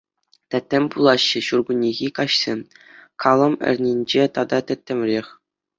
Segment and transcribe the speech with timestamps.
[0.53, 2.59] Тӗттӗм пулаҫҫӗ ҫуркуннехи каҫсем,
[3.27, 5.27] калӑм эрнинче тата тӗттӗмрех.